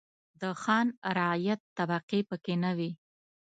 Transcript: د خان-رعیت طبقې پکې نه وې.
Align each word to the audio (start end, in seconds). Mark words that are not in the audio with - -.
د 0.41 0.43
خان-رعیت 0.61 1.61
طبقې 1.77 2.19
پکې 2.29 2.55
نه 2.63 2.71
وې. 2.77 2.91